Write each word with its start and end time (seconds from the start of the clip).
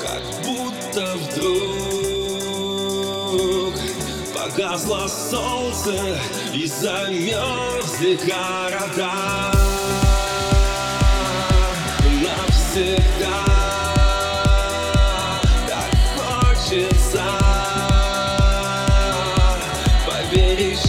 как 0.00 0.22
будто 0.44 1.02
вдруг 1.16 1.86
Погасло 4.34 5.08
солнце 5.08 6.18
и 6.54 6.66
замерзли 6.66 8.18
города. 8.24 9.52
Навсегда 12.22 13.44
так 15.68 15.90
хочется 16.16 17.24
поверить 20.06 20.85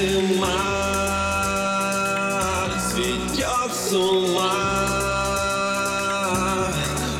зима 0.00 0.56
сведет 2.90 3.72
с 3.74 3.92
ума. 3.92 4.52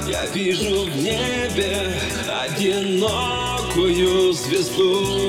Я 0.06 0.26
вижу 0.26 0.84
в 0.84 0.96
небе 0.96 2.00
одинокую 2.42 4.32
звезду 4.32 5.28